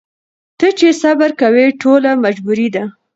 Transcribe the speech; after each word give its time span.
ته 0.59 0.67
چي 0.77 0.87
صبر 1.01 1.29
کوې 1.41 1.65
ټوله 1.81 2.11
مجبوري 2.23 2.67
ده 2.75 2.83